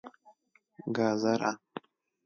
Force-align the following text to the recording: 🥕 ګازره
🥕 0.83 0.87
ګازره 0.95 1.51